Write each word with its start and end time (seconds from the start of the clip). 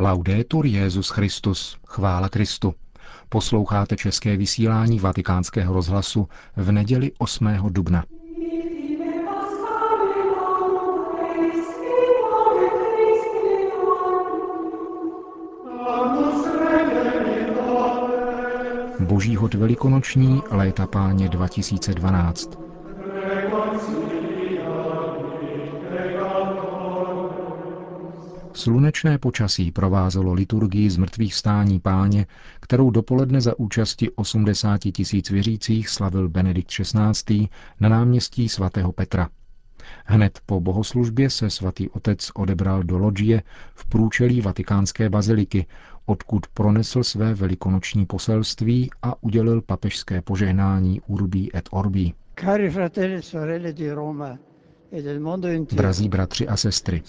Laudetur 0.00 0.66
Jezus 0.66 1.08
Christus, 1.10 1.78
chvála 1.86 2.28
Kristu. 2.28 2.74
Posloucháte 3.28 3.96
české 3.96 4.36
vysílání 4.36 5.00
Vatikánského 5.00 5.74
rozhlasu 5.74 6.28
v 6.56 6.72
neděli 6.72 7.12
8. 7.18 7.48
dubna. 7.68 8.04
Boží 19.00 19.36
hod 19.36 19.54
velikonoční 19.54 20.42
léta 20.50 20.86
páně 20.86 21.28
2012. 21.28 22.67
Slunečné 28.58 29.18
počasí 29.18 29.72
provázelo 29.72 30.32
liturgii 30.32 30.90
z 30.90 30.96
mrtvých 30.96 31.34
stání 31.34 31.80
páně, 31.80 32.26
kterou 32.60 32.90
dopoledne 32.90 33.40
za 33.40 33.58
účasti 33.58 34.10
80 34.10 34.78
tisíc 34.78 35.30
věřících 35.30 35.88
slavil 35.88 36.28
Benedikt 36.28 36.70
XVI. 36.70 37.48
na 37.80 37.88
náměstí 37.88 38.48
svatého 38.48 38.92
Petra. 38.92 39.28
Hned 40.04 40.38
po 40.46 40.60
bohoslužbě 40.60 41.30
se 41.30 41.50
svatý 41.50 41.88
otec 41.88 42.30
odebral 42.34 42.82
do 42.82 42.98
loďie 42.98 43.42
v 43.74 43.86
průčelí 43.86 44.40
vatikánské 44.40 45.10
baziliky, 45.10 45.66
odkud 46.06 46.46
pronesl 46.46 47.04
své 47.04 47.34
velikonoční 47.34 48.06
poselství 48.06 48.90
a 49.02 49.22
udělil 49.22 49.62
papežské 49.62 50.22
požehnání 50.22 51.00
Urbi 51.06 51.48
et 51.54 51.68
Orbi. 51.70 52.12
Cari 52.40 52.70
fratelli 52.70 53.14
e 53.14 53.22
sorelle 53.22 53.72
di 53.72 53.92
Roma, 53.92 54.38
Drazí 55.72 56.08
bratři 56.08 56.48
a 56.48 56.56
sestry, 56.56 57.02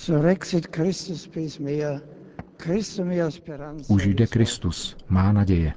už 3.87 4.05
jde 4.05 4.27
Kristus, 4.27 4.97
má 5.09 5.31
naděje. 5.31 5.73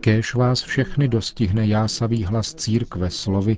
Kéž 0.00 0.34
vás 0.34 0.62
všechny 0.62 1.08
dostihne 1.08 1.66
jásavý 1.66 2.24
hlas 2.24 2.54
církve 2.54 3.10
slovy, 3.10 3.56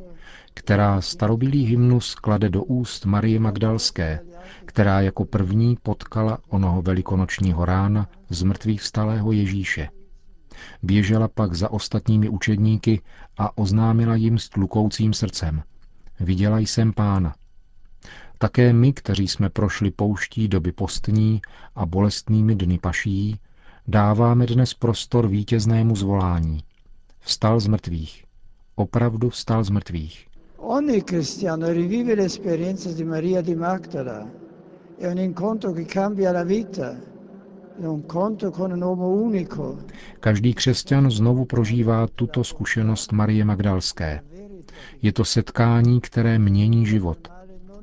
která 0.55 1.01
starobilý 1.01 1.65
hymnus 1.67 2.15
klade 2.15 2.49
do 2.49 2.65
úst 2.65 3.05
Marie 3.05 3.41
Magdalské, 3.41 4.21
která 4.65 5.01
jako 5.01 5.25
první 5.25 5.77
potkala 5.83 6.39
onoho 6.49 6.83
velikonočního 6.83 7.65
rána 7.65 8.09
z 8.31 8.43
mrtvých 8.43 8.81
vstalého 8.83 9.33
Ježíše. 9.33 9.89
Běžela 10.83 11.29
pak 11.29 11.55
za 11.55 11.71
ostatními 11.71 12.29
učedníky 12.29 13.01
a 13.39 13.59
oznámila 13.59 14.15
jim 14.15 14.39
s 14.39 14.49
tlukoucím 14.49 15.13
srdcem. 15.13 15.63
Viděla 16.21 16.59
jsem 16.59 16.93
pána. 16.93 17.35
Také 18.39 18.73
my, 18.73 18.93
kteří 18.93 19.29
jsme 19.29 19.51
prošli 19.51 19.91
pouští 19.91 20.49
doby 20.49 20.73
postní 20.73 21.43
a 21.75 21.87
bolestnými 21.87 22.55
dny 22.55 22.79
paší, 22.79 23.39
dáváme 23.89 24.47
dnes 24.47 24.75
prostor 24.75 25.29
vítěznému 25.29 25.97
zvolání. 25.97 26.63
Vstal 27.21 27.61
z 27.61 27.67
mrtvých. 27.67 28.25
Opravdu 28.75 29.31
vstal 29.31 29.65
z 29.65 29.71
mrtvých. 29.71 30.27
Ogni 30.57 31.03
cristiano 31.03 31.73
rivive 31.73 32.15
l'esperienza 32.15 32.93
di 32.93 33.05
Maria 33.05 33.41
di 33.41 33.55
Magdala. 33.55 34.42
È 34.99 35.07
un 35.07 35.19
incontro 35.19 35.73
che 35.73 35.85
cambia 35.85 36.33
la 36.33 36.45
vita. 36.45 36.97
Každý 40.21 40.55
křesťan 40.55 41.11
znovu 41.11 41.45
prožívá 41.45 42.07
tuto 42.15 42.45
zkušenost 42.45 43.13
Marie 43.13 43.45
Magdalské. 43.45 44.21
Je 45.03 45.13
to 45.13 45.25
setkání, 45.25 46.01
které 46.01 46.39
mění 46.39 46.87
život. 46.87 47.29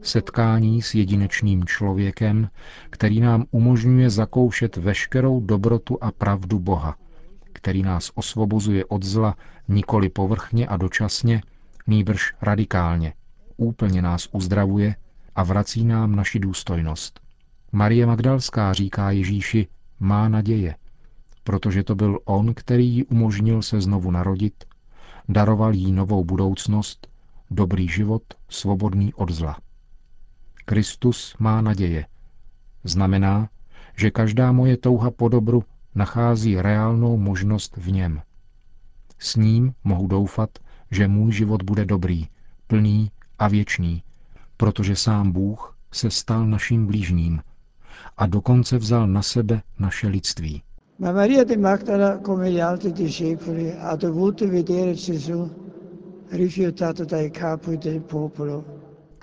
Setkání 0.02 0.82
s 0.82 0.96
jedinečným 0.96 1.66
člověkem, 1.66 2.50
který 2.90 3.20
nám 3.20 3.46
umožňuje 3.52 4.10
zakoušet 4.10 4.78
veškerou 4.78 5.40
dobrotu 5.40 5.98
a 6.02 6.12
pravdu 6.12 6.60
Boha, 6.60 6.96
který 7.54 7.84
nás 7.84 8.12
osvobozuje 8.16 8.86
od 8.86 9.04
zla 9.04 9.36
nikoli 9.68 10.10
povrchně 10.10 10.68
a 10.68 10.78
dočasně, 10.78 11.42
nýbrž 11.88 12.34
radikálně. 12.42 13.14
Úplně 13.58 14.02
nás 14.02 14.30
uzdravuje 14.32 14.96
a 15.40 15.44
vrací 15.44 15.86
nám 15.86 16.16
naši 16.16 16.40
důstojnost. 16.40 17.20
Marie 17.72 18.06
Magdalská 18.06 18.74
říká 18.74 19.12
Ježíši, 19.12 19.68
má 20.00 20.30
naděje, 20.30 20.76
protože 21.44 21.84
to 21.84 21.96
byl 21.96 22.20
on, 22.26 22.54
který 22.54 22.88
jí 22.88 23.04
umožnil 23.04 23.62
se 23.62 23.82
znovu 23.82 24.12
narodit, 24.12 24.64
daroval 25.30 25.74
jí 25.74 25.92
novou 25.92 26.24
budoucnost, 26.24 27.08
dobrý 27.52 27.88
život, 27.88 28.24
svobodný 28.50 29.14
od 29.14 29.30
zla. 29.30 29.58
Kristus 30.66 31.36
má 31.40 31.62
naděje. 31.62 32.06
Znamená, 32.84 33.50
že 33.96 34.12
každá 34.12 34.52
moje 34.52 34.78
touha 34.78 35.12
po 35.12 35.30
dobru 35.30 35.64
nachází 35.96 36.62
reálnou 36.62 37.18
možnost 37.18 37.78
v 37.78 37.92
něm. 37.92 38.22
S 39.20 39.36
ním 39.36 39.74
mohu 39.84 40.08
doufat, 40.08 40.50
že 40.92 41.08
můj 41.08 41.32
život 41.32 41.64
bude 41.64 41.86
dobrý, 41.86 42.28
plný 42.68 43.12
a 43.40 43.48
věčný, 43.48 44.04
protože 44.60 44.96
sám 44.96 45.32
Bůh 45.32 45.76
se 45.92 46.10
stal 46.12 46.46
naším 46.48 46.86
blížním 46.88 47.42
a 48.18 48.26
dokonce 48.26 48.78
vzal 48.78 49.08
na 49.08 49.22
sebe 49.22 49.62
naše 49.80 50.08
lidství. 50.08 50.62
Ma 51.00 51.12
Maria 51.12 51.44
di 51.44 51.58
Magdala, 51.58 52.20
come 52.26 52.52
gli 52.52 52.62
altri 52.62 52.92
discepoli, 52.92 53.74
ha 53.80 53.96
dovuto 53.96 54.48
vedere 54.48 54.94
Gesù 54.94 55.52
rifiutato 56.32 57.06
dai 57.06 57.32
capi 57.32 57.78
del 57.78 58.02
popolo. 58.02 58.64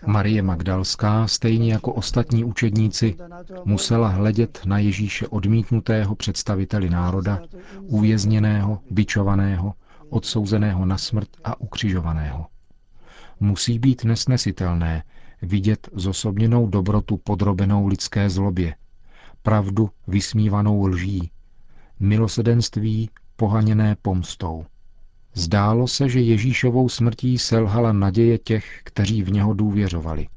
Marie 0.06 0.42
Magdalská, 0.42 1.26
stejně 1.26 1.72
jako 1.72 1.92
ostatní 1.92 2.44
učedníci, 2.44 3.16
musela 3.64 4.08
hledět 4.08 4.60
na 4.66 4.78
Ježíše 4.78 5.28
odmítnutého 5.28 6.14
představiteli 6.14 6.90
národa, 6.90 7.42
uvězněného, 7.82 8.78
bičovaného, 8.90 9.74
odsouzeného 10.08 10.86
na 10.86 10.98
smrt 10.98 11.28
a 11.44 11.60
ukřižovaného. 11.60 12.46
Musí 13.40 13.78
být 13.78 14.04
nesnesitelné 14.04 15.02
vidět 15.42 15.88
zosobněnou 15.92 16.66
dobrotu 16.66 17.16
podrobenou 17.16 17.86
lidské 17.86 18.30
zlobě, 18.30 18.74
pravdu 19.42 19.90
vysmívanou 20.06 20.86
lží, 20.86 21.30
milosedenství 22.00 23.10
pohaněné 23.36 23.96
pomstou. 24.02 24.66
Zdálo 25.34 25.88
se, 25.88 26.08
že 26.08 26.20
Ježíšovou 26.20 26.88
smrtí 26.88 27.38
selhala 27.38 27.92
naděje 27.92 28.38
těch, 28.38 28.80
kteří 28.84 29.22
v 29.22 29.32
něho 29.32 29.54
důvěřovali. 29.54 30.28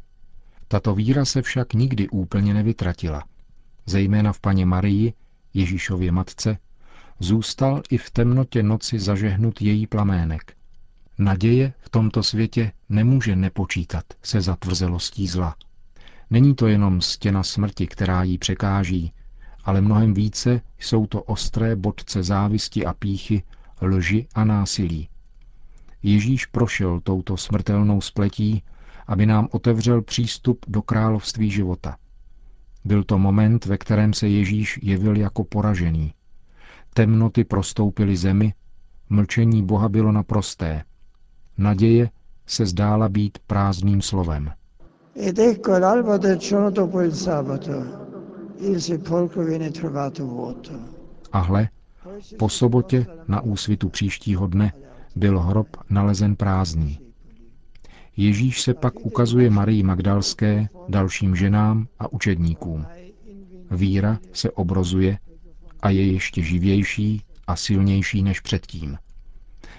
Tato 0.67 0.95
víra 0.95 1.25
se 1.25 1.41
však 1.41 1.73
nikdy 1.73 2.09
úplně 2.09 2.53
nevytratila. 2.53 3.23
Zejména 3.85 4.33
v 4.33 4.39
paně 4.39 4.65
Marii, 4.65 5.13
Ježíšově 5.53 6.11
matce, 6.11 6.57
zůstal 7.19 7.81
i 7.89 7.97
v 7.97 8.09
temnotě 8.11 8.63
noci 8.63 8.99
zažehnut 8.99 9.61
její 9.61 9.87
plamének. 9.87 10.58
Naděje 11.19 11.73
v 11.79 11.89
tomto 11.89 12.23
světě 12.23 12.71
nemůže 12.89 13.35
nepočítat 13.35 14.03
se 14.23 14.41
zatvrzelostí 14.41 15.27
zla. 15.27 15.55
Není 16.29 16.55
to 16.55 16.67
jenom 16.67 17.01
stěna 17.01 17.43
smrti, 17.43 17.87
která 17.87 18.23
jí 18.23 18.37
překáží, 18.37 19.13
ale 19.63 19.81
mnohem 19.81 20.13
více 20.13 20.61
jsou 20.79 21.05
to 21.07 21.23
ostré 21.23 21.75
bodce 21.75 22.23
závisti 22.23 22.85
a 22.85 22.93
píchy, 22.93 23.43
lži 23.81 24.27
a 24.35 24.43
násilí. 24.43 25.09
Ježíš 26.03 26.45
prošel 26.45 26.99
touto 26.99 27.37
smrtelnou 27.37 28.01
spletí, 28.01 28.63
aby 29.07 29.25
nám 29.25 29.47
otevřel 29.51 30.01
přístup 30.01 30.65
do 30.67 30.81
království 30.81 31.51
života. 31.51 31.97
Byl 32.85 33.03
to 33.03 33.17
moment, 33.17 33.65
ve 33.65 33.77
kterém 33.77 34.13
se 34.13 34.27
Ježíš 34.27 34.79
jevil 34.83 35.17
jako 35.17 35.43
poražený. 35.43 36.13
Temnoty 36.93 37.43
prostoupily 37.43 38.17
zemi, 38.17 38.53
mlčení 39.09 39.65
Boha 39.65 39.89
bylo 39.89 40.11
naprosté. 40.11 40.83
Naděje 41.59 42.09
se 42.47 42.65
zdála 42.65 43.09
být 43.09 43.37
prázdným 43.47 44.01
slovem. 44.01 44.51
Ed 45.15 45.39
ecco 45.39 45.79
l'alba 45.79 46.17
del 46.17 46.37
giorno 46.37 46.71
dopo 46.71 47.01
il 47.01 47.11
sabato, 47.11 47.71
il 48.59 48.81
sepolcro 48.81 49.45
viene 49.45 49.71
trovato 49.71 50.25
vuoto. 50.25 50.71
A 51.31 51.39
hle, 51.39 51.69
po 52.37 52.49
sobotě 52.49 53.05
na 53.27 53.41
úsvitu 53.41 53.89
příštího 53.89 54.47
dne 54.47 54.73
byl 55.15 55.39
hrob 55.39 55.67
nalezen 55.89 56.35
prázdný. 56.35 56.99
Ježíš 58.17 58.61
se 58.61 58.73
pak 58.73 59.05
ukazuje 59.05 59.49
Marii 59.49 59.83
Magdalské, 59.83 60.69
dalším 60.89 61.35
ženám 61.35 61.87
a 61.99 62.13
učedníkům. 62.13 62.85
Víra 63.71 64.19
se 64.33 64.51
obrozuje 64.51 65.19
a 65.81 65.89
je 65.89 66.11
ještě 66.11 66.41
živější 66.41 67.21
a 67.47 67.55
silnější 67.55 68.23
než 68.23 68.39
předtím. 68.39 68.97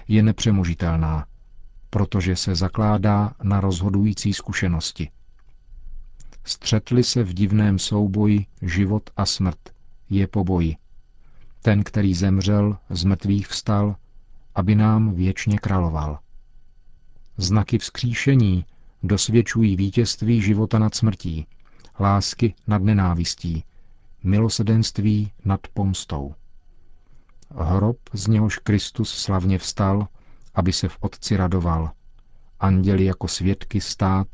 Je 0.07 0.23
nepřemožitelná, 0.23 1.25
protože 1.91 2.35
se 2.35 2.55
zakládá 2.55 3.31
na 3.43 3.61
rozhodující 3.61 4.33
zkušenosti. 4.33 5.09
Střetli 6.43 7.03
se 7.03 7.23
v 7.23 7.33
divném 7.33 7.79
souboji 7.79 8.45
život 8.61 9.09
a 9.17 9.25
smrt, 9.25 9.59
je 10.09 10.27
po 10.27 10.43
boji. 10.43 10.75
Ten, 11.61 11.83
který 11.83 12.13
zemřel, 12.13 12.77
z 12.89 13.03
mrtvých 13.03 13.47
vstal, 13.47 13.95
aby 14.55 14.75
nám 14.75 15.13
věčně 15.13 15.57
královal. 15.57 16.19
Znaky 17.37 17.77
vzkříšení 17.77 18.65
dosvědčují 19.03 19.75
vítězství 19.75 20.41
života 20.41 20.79
nad 20.79 20.95
smrtí, 20.95 21.47
lásky 21.99 22.53
nad 22.67 22.81
nenávistí, 22.81 23.63
milosedenství 24.23 25.31
nad 25.45 25.59
pomstou. 25.73 26.35
Hrob, 27.55 27.97
z 28.13 28.27
něhož 28.27 28.57
Kristus 28.57 29.09
slavně 29.09 29.57
vstal, 29.57 30.07
aby 30.55 30.73
se 30.73 30.87
v 30.87 30.97
Otci 30.99 31.37
radoval. 31.37 31.91
Anděli 32.59 33.05
jako 33.05 33.27
svědky 33.27 33.81
stát, 33.81 34.27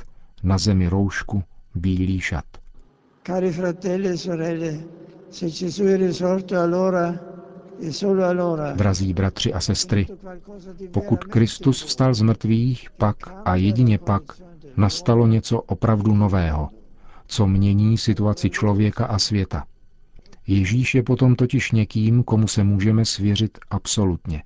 na 0.44 0.58
zemi 0.58 0.88
roušku, 0.88 1.44
bílý 1.76 2.20
šat. 2.20 2.46
Cari 3.28 3.52
fratelli 3.52 4.08
e 4.08 4.18
sorelle, 4.18 4.80
se 5.30 5.46
Gesù 5.50 5.84
è 5.84 5.98
risorto 5.98 6.60
allora 6.60 7.20
e 7.80 8.76
Drazí 8.76 9.14
bratři 9.14 9.54
a 9.54 9.60
sestry, 9.60 10.08
pokud 10.92 11.24
Kristus 11.24 11.84
vstal 11.84 12.14
z 12.14 12.22
mrtvých, 12.22 12.90
pak 12.98 13.16
a 13.46 13.56
jedině 13.56 13.98
pak 13.98 14.22
nastalo 14.78 15.28
něco 15.28 15.62
opravdu 15.62 16.16
nového, 16.16 16.70
co 17.28 17.48
mění 17.48 17.98
situaci 17.98 18.50
člověka 18.50 19.06
a 19.06 19.20
světa. 19.20 19.66
Ježíš 20.48 20.96
je 20.96 21.04
potom 21.04 21.36
totiž 21.36 21.72
někým, 21.72 22.24
komu 22.24 22.48
se 22.48 22.64
můžeme 22.64 23.06
svěřit 23.06 23.58
absolutně. 23.70 24.44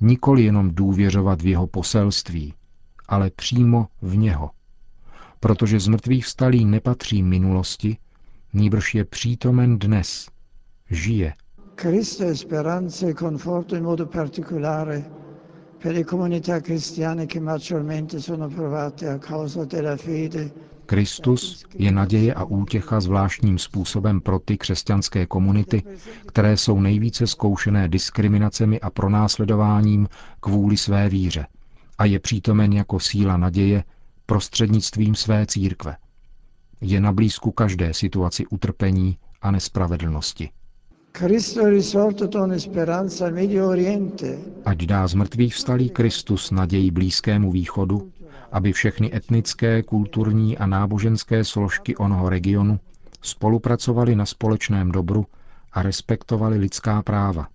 Nikoli 0.00 0.42
jenom 0.44 0.70
důvěřovat 0.74 1.42
v 1.42 1.46
jeho 1.46 1.66
poselství, 1.66 2.54
ale 3.08 3.30
přímo 3.30 3.86
v 4.02 4.16
něho. 4.16 4.50
Protože 5.40 5.80
z 5.80 5.88
mrtvých 5.88 6.24
vstalý 6.26 6.64
nepatří 6.64 7.22
minulosti, 7.22 7.96
nýbrž 8.52 8.94
je 8.94 9.04
přítomen 9.04 9.78
dnes, 9.78 10.28
žije. 10.90 11.34
Cristo 11.74 12.24
e 13.08 13.14
conforto 13.14 13.76
in 13.76 13.82
modo 13.84 14.06
particolare 14.06 15.04
per 15.82 15.92
le 15.94 16.04
comunità 16.04 16.60
cristiane 16.60 17.26
che 17.26 17.40
maggiormente 17.40 18.20
sono 18.20 18.48
provate 18.48 19.08
a 19.08 19.18
causa 19.18 19.64
della 19.64 19.96
fede 19.96 20.52
Kristus 20.90 21.64
je 21.74 21.92
naděje 21.92 22.34
a 22.34 22.44
útěcha 22.44 23.00
zvláštním 23.00 23.58
způsobem 23.58 24.20
pro 24.20 24.38
ty 24.38 24.58
křesťanské 24.58 25.26
komunity, 25.26 25.82
které 26.26 26.56
jsou 26.56 26.80
nejvíce 26.80 27.26
zkoušené 27.26 27.88
diskriminacemi 27.88 28.80
a 28.80 28.90
pronásledováním 28.90 30.08
kvůli 30.40 30.76
své 30.76 31.08
víře 31.08 31.46
a 31.98 32.04
je 32.04 32.20
přítomen 32.20 32.72
jako 32.72 33.00
síla 33.00 33.36
naděje 33.36 33.84
prostřednictvím 34.26 35.14
své 35.14 35.46
církve. 35.46 35.96
Je 36.80 37.00
na 37.00 37.12
blízku 37.12 37.50
každé 37.50 37.94
situaci 37.94 38.46
utrpení 38.46 39.18
a 39.42 39.50
nespravedlnosti. 39.50 40.50
Ať 44.64 44.78
dá 44.86 45.06
z 45.06 45.14
mrtvých 45.14 45.54
vstalý 45.54 45.90
Kristus 45.90 46.50
naději 46.50 46.90
Blízkému 46.90 47.52
východu, 47.52 48.12
aby 48.52 48.72
všechny 48.72 49.16
etnické, 49.16 49.82
kulturní 49.82 50.58
a 50.58 50.66
náboženské 50.66 51.44
složky 51.44 51.96
onoho 51.96 52.28
regionu 52.28 52.80
spolupracovali 53.22 54.16
na 54.16 54.26
společném 54.26 54.92
dobru 54.92 55.26
a 55.72 55.82
respektovali 55.82 56.58
lidská 56.58 57.02
práva. 57.02 57.48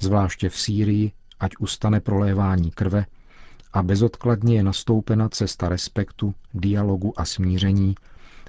Zvláště 0.00 0.48
v 0.48 0.58
Sýrii, 0.58 1.12
ať 1.40 1.52
ustane 1.58 2.00
prolévání 2.00 2.70
krve 2.70 3.06
a 3.72 3.82
bezodkladně 3.82 4.56
je 4.56 4.62
nastoupena 4.62 5.28
cesta 5.28 5.68
respektu, 5.68 6.34
dialogu 6.54 7.20
a 7.20 7.24
smíření, 7.24 7.94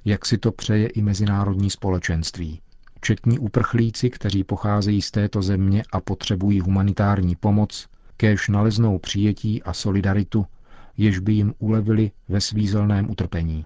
jak 0.06 0.26
si 0.26 0.38
to 0.38 0.52
přeje 0.52 0.88
i 0.88 1.02
mezinárodní 1.02 1.70
společenství. 1.70 2.62
Četní 3.02 3.40
uprchlíci, 3.40 4.10
kteří 4.10 4.44
pocházejí 4.44 5.02
z 5.02 5.12
této 5.12 5.42
země 5.42 5.84
a 5.92 6.02
potřebují 6.02 6.60
humanitární 6.60 7.36
pomoc, 7.36 7.88
kéž 8.18 8.48
naleznou 8.50 9.00
přijetí 9.00 9.64
a 9.64 9.74
solidaritu 9.74 10.46
jež 10.98 11.20
by 11.20 11.34
jim 11.34 11.54
ulevili 11.60 12.12
ve 12.30 12.42
svízelném 12.42 13.10
utrpení. 13.10 13.66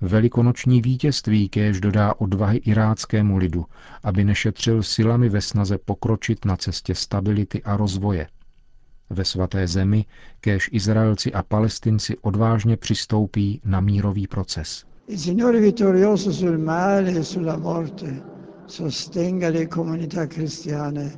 Velikonoční 0.00 0.80
vítězství 0.80 1.48
kéž 1.48 1.80
dodá 1.80 2.14
odvahy 2.20 2.58
iráckému 2.58 3.36
lidu, 3.36 3.66
aby 4.02 4.24
nešetřil 4.24 4.82
silami 4.82 5.28
ve 5.28 5.40
snaze 5.40 5.78
pokročit 5.78 6.44
na 6.44 6.56
cestě 6.56 6.94
stability 6.94 7.62
a 7.62 7.76
rozvoje. 7.76 8.26
Ve 9.10 9.24
svaté 9.24 9.66
zemi 9.66 10.04
kéž 10.40 10.70
Izraelci 10.72 11.32
a 11.32 11.42
Palestinci 11.42 12.18
odvážně 12.18 12.76
přistoupí 12.76 13.60
na 13.64 13.80
mírový 13.80 14.26
proces. 14.26 14.84
E 15.08 15.16
sostenga 18.66 19.50
le 19.50 19.66
comunità 19.66 20.26
cristiane 20.26 21.12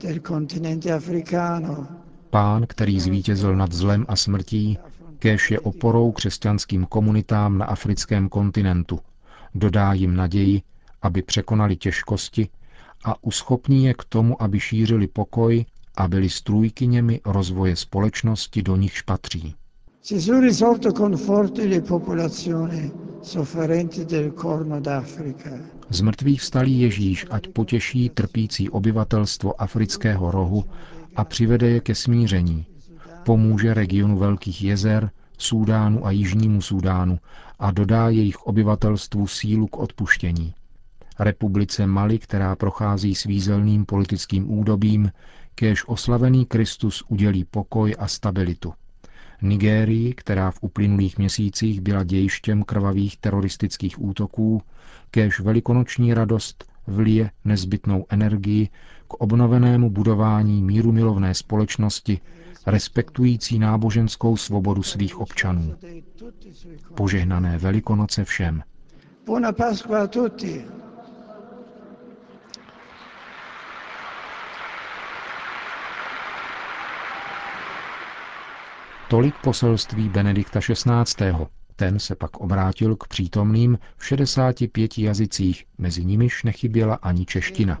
del 0.00 0.20
continente 0.20 0.90
africano 0.90 1.95
Pán, 2.30 2.66
který 2.68 3.00
zvítězil 3.00 3.56
nad 3.56 3.72
zlem 3.72 4.06
a 4.08 4.16
smrtí, 4.16 4.78
kéž 5.18 5.50
je 5.50 5.60
oporou 5.60 6.12
křesťanským 6.12 6.84
komunitám 6.84 7.58
na 7.58 7.66
africkém 7.66 8.28
kontinentu, 8.28 9.00
dodá 9.54 9.92
jim 9.92 10.16
naději, 10.16 10.62
aby 11.02 11.22
překonali 11.22 11.76
těžkosti 11.76 12.48
a 13.04 13.24
uschopní 13.24 13.84
je 13.84 13.94
k 13.94 14.04
tomu, 14.04 14.42
aby 14.42 14.60
šířili 14.60 15.06
pokoj 15.06 15.64
a 15.96 16.08
byli 16.08 16.28
strůjkyněmi 16.28 17.20
rozvoje 17.24 17.76
společnosti, 17.76 18.62
do 18.62 18.76
nichž 18.76 19.02
patří. 19.02 19.54
Z 25.90 26.00
mrtvých 26.00 26.40
vstalý 26.40 26.80
Ježíš, 26.80 27.26
ať 27.30 27.48
potěší 27.48 28.08
trpící 28.08 28.70
obyvatelstvo 28.70 29.60
afrického 29.60 30.30
rohu 30.30 30.64
a 31.16 31.24
přivede 31.24 31.68
je 31.68 31.80
ke 31.80 31.94
smíření. 31.94 32.66
Pomůže 33.24 33.74
regionu 33.74 34.18
Velkých 34.18 34.62
jezer, 34.62 35.10
Súdánu 35.38 36.06
a 36.06 36.10
Jižnímu 36.10 36.62
Súdánu 36.62 37.18
a 37.58 37.70
dodá 37.70 38.08
jejich 38.08 38.36
obyvatelstvu 38.36 39.26
sílu 39.26 39.66
k 39.66 39.76
odpuštění. 39.76 40.54
Republice 41.18 41.86
Mali, 41.86 42.18
která 42.18 42.56
prochází 42.56 43.14
svízelným 43.14 43.86
politickým 43.86 44.58
údobím, 44.58 45.12
kéž 45.54 45.88
oslavený 45.88 46.46
Kristus 46.46 47.04
udělí 47.08 47.44
pokoj 47.44 47.94
a 47.98 48.08
stabilitu. 48.08 48.72
Nigérii, 49.42 50.14
která 50.14 50.50
v 50.50 50.58
uplynulých 50.60 51.18
měsících 51.18 51.80
byla 51.80 52.04
dějištěm 52.04 52.62
krvavých 52.62 53.16
teroristických 53.16 54.02
útoků, 54.02 54.62
kéž 55.10 55.40
velikonoční 55.40 56.14
radost 56.14 56.64
vlije 56.86 57.30
nezbytnou 57.44 58.06
energii 58.08 58.68
k 59.08 59.14
obnovenému 59.14 59.90
budování 59.90 60.62
míru 60.62 60.92
milovné 60.92 61.34
společnosti, 61.34 62.20
respektující 62.66 63.58
náboženskou 63.58 64.36
svobodu 64.36 64.82
svých 64.82 65.18
občanů. 65.20 65.74
Požehnané 66.94 67.58
Velikonoce 67.58 68.24
všem. 68.24 68.62
Buona 69.26 69.52
Pasqua 69.52 70.02
a 70.02 70.06
tutti. 70.06 70.64
Tolik 79.08 79.34
poselství 79.42 80.08
Benedikta 80.08 80.60
XVI. 80.60 81.46
Ten 81.76 81.98
se 81.98 82.14
pak 82.14 82.36
obrátil 82.36 82.96
k 82.96 83.08
přítomným 83.08 83.78
v 83.96 84.06
65 84.06 84.98
jazycích, 84.98 85.64
mezi 85.78 86.04
nimiž 86.04 86.42
nechyběla 86.42 86.94
ani 86.94 87.26
čeština. 87.26 87.78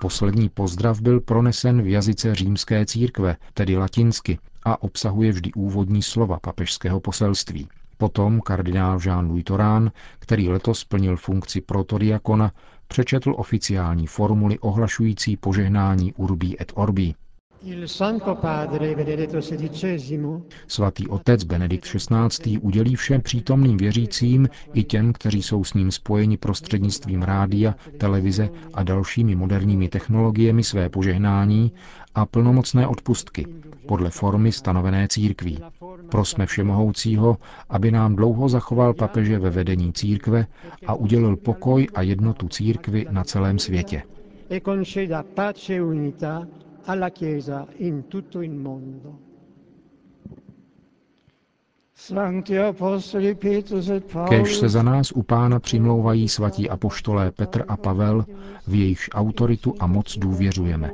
Poslední 0.00 0.48
pozdrav 0.48 1.00
byl 1.00 1.20
pronesen 1.20 1.82
v 1.82 1.86
jazyce 1.88 2.34
římské 2.34 2.86
církve, 2.86 3.36
tedy 3.54 3.76
latinsky, 3.76 4.38
a 4.64 4.82
obsahuje 4.82 5.32
vždy 5.32 5.52
úvodní 5.52 6.02
slova 6.02 6.38
papežského 6.38 7.00
poselství. 7.00 7.68
Potom 7.98 8.40
kardinál 8.40 8.98
Jean-Louis 8.98 9.42
Torán, 9.42 9.90
který 10.18 10.48
letos 10.48 10.78
splnil 10.78 11.16
funkci 11.16 11.60
protodiakona, 11.60 12.52
přečetl 12.88 13.34
oficiální 13.36 14.06
formuly 14.06 14.58
ohlašující 14.58 15.36
požehnání 15.36 16.12
Urbi 16.12 16.56
et 16.60 16.72
Orbi, 16.74 17.14
Svatý 20.68 21.08
otec 21.08 21.44
Benedikt 21.44 21.84
XVI. 21.86 22.58
udělí 22.58 22.96
všem 22.96 23.20
přítomným 23.22 23.76
věřícím 23.76 24.48
i 24.74 24.84
těm, 24.84 25.12
kteří 25.12 25.42
jsou 25.42 25.64
s 25.64 25.74
ním 25.74 25.90
spojeni 25.90 26.36
prostřednictvím 26.36 27.22
rádia, 27.22 27.74
televize 27.98 28.48
a 28.74 28.82
dalšími 28.82 29.34
moderními 29.36 29.88
technologiemi 29.88 30.64
své 30.64 30.88
požehnání 30.88 31.72
a 32.14 32.26
plnomocné 32.26 32.86
odpustky 32.86 33.46
podle 33.88 34.10
formy 34.10 34.52
stanovené 34.52 35.08
církví. 35.08 35.58
Prosme 36.10 36.46
Všemohoucího, 36.46 37.36
aby 37.68 37.90
nám 37.90 38.16
dlouho 38.16 38.48
zachoval 38.48 38.94
papeže 38.94 39.38
ve 39.38 39.50
vedení 39.50 39.92
církve 39.92 40.46
a 40.86 40.94
udělil 40.94 41.36
pokoj 41.36 41.86
a 41.94 42.02
jednotu 42.02 42.48
církvy 42.48 43.06
na 43.10 43.24
celém 43.24 43.58
světě. 43.58 44.02
E 44.50 44.60
conceda 44.60 45.22
pace 45.22 45.74
e 45.74 45.82
unità 45.82 46.46
alla 46.86 47.10
Chiesa 47.10 47.66
in 47.78 48.08
tutto 48.08 48.42
il 48.42 48.52
mondo. 48.52 49.18
E 51.98 53.34
Kež 54.28 54.56
se 54.56 54.68
za 54.68 54.82
nás 54.82 55.12
u 55.12 55.22
pána 55.22 55.60
přimlouvají 55.60 56.28
svatí 56.28 56.70
apoštolé 56.70 57.30
Petr 57.30 57.64
a 57.68 57.76
Pavel, 57.76 58.24
v 58.66 58.74
jejichž 58.74 59.10
autoritu 59.12 59.74
a 59.78 59.86
moc 59.86 60.18
důvěřujeme. 60.18 60.90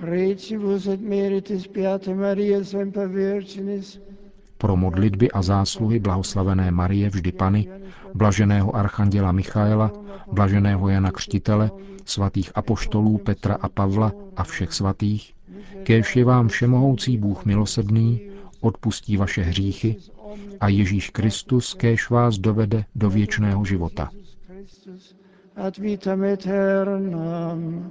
Precibus 0.00 0.86
et 0.86 1.00
meritis 1.00 1.66
Beate 1.66 2.14
Maria, 2.14 2.64
semper 2.64 3.08
Virginis, 3.08 4.00
pro 4.58 4.76
modlitby 4.76 5.30
a 5.30 5.42
zásluhy 5.42 5.98
blahoslavené 5.98 6.70
Marie 6.70 7.10
vždy 7.10 7.32
Pany, 7.32 7.68
blaženého 8.14 8.76
archanděla 8.76 9.32
Michaela, 9.32 9.92
blaženého 10.32 10.88
Jana 10.88 11.10
Křtitele, 11.10 11.70
svatých 12.04 12.52
apoštolů 12.54 13.18
Petra 13.18 13.54
a 13.60 13.68
Pavla 13.68 14.12
a 14.36 14.44
všech 14.44 14.72
svatých, 14.72 15.34
kéž 15.82 16.16
je 16.16 16.24
vám 16.24 16.48
všemohoucí 16.48 17.18
Bůh 17.18 17.44
milosrdný, 17.44 18.20
odpustí 18.60 19.16
vaše 19.16 19.42
hříchy 19.42 19.96
a 20.60 20.68
Ježíš 20.68 21.10
Kristus 21.10 21.74
kéž 21.74 22.10
vás 22.10 22.38
dovede 22.38 22.84
do 22.94 23.10
věčného 23.10 23.64
života. 23.64 24.10
ad 25.56 25.78
vitam 25.78 26.22
aeternam. 26.22 27.90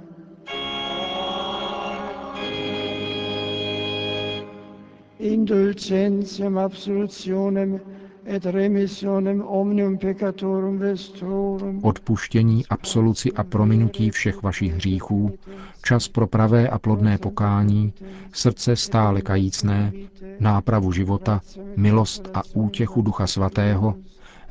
Indulgentiam 5.18 6.58
absolutionem 6.58 7.80
et 8.26 8.46
remissionem 8.46 9.42
omnium 9.46 9.98
peccatorum 9.98 10.78
vestorum. 10.78 11.80
Odpuštění, 11.82 12.66
absoluci 12.66 13.32
a 13.32 13.44
prominutí 13.44 14.10
všech 14.10 14.42
vašich 14.42 14.74
hříchů, 14.74 15.38
čas 15.84 16.08
pro 16.08 16.26
pravé 16.26 16.68
a 16.68 16.78
plodné 16.78 17.18
pokání, 17.18 17.92
srdce 18.32 18.76
stále 18.76 19.22
kajícné, 19.22 19.92
nápravu 20.40 20.92
života, 20.92 21.40
milost 21.76 22.28
a 22.34 22.42
útěchu 22.54 23.02
Ducha 23.02 23.26
Svatého, 23.26 23.94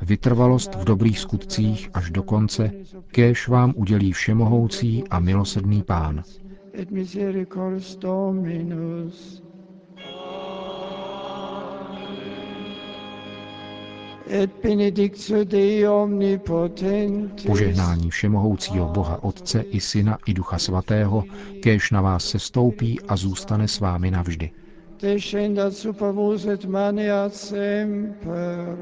vytrvalost 0.02 0.74
v 0.74 0.84
dobrých 0.84 1.18
skutcích 1.18 1.90
až 1.94 2.10
do 2.10 2.22
konce, 2.22 2.70
kéž 3.12 3.48
vám 3.48 3.72
udělí 3.76 4.12
všemohoucí 4.12 5.04
a 5.10 5.20
milosrdný 5.20 5.82
Pán. 5.82 6.22
et 6.74 6.90
misericors 6.90 7.96
Dominus. 7.96 9.47
Požehnání 17.46 18.10
všemohoucího 18.10 18.88
Boha 18.88 19.24
Otce 19.24 19.60
i 19.60 19.80
Syna 19.80 20.18
i 20.26 20.34
Ducha 20.34 20.58
Svatého, 20.58 21.24
kéž 21.62 21.90
na 21.90 22.00
vás 22.00 22.24
se 22.24 22.38
stoupí 22.38 23.00
a 23.08 23.16
zůstane 23.16 23.68
s 23.68 23.80
vámi 23.80 24.10
navždy. 24.10 24.50
descendat 25.00 25.74
super 25.74 26.12
vos 26.12 26.46
et 26.46 26.64
maneat 26.64 27.34
semper. 27.34 28.76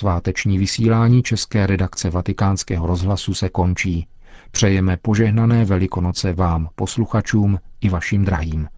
Sváteční 0.00 0.58
vysílání 0.58 1.22
české 1.22 1.66
redakce 1.66 2.10
vatikánského 2.10 2.86
rozhlasu 2.86 3.34
se 3.34 3.48
končí. 3.48 4.06
Přejeme 4.50 4.96
požehnané 4.96 5.64
velikonoce 5.64 6.32
vám, 6.32 6.68
posluchačům 6.74 7.58
i 7.80 7.88
vašim 7.88 8.24
drahým. 8.24 8.68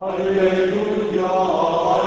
Alleluia, 0.00 1.87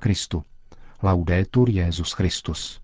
Kristu. 0.00 0.44
Laudetur 1.02 1.70
Jezus 1.70 2.14
Christus. 2.14 2.80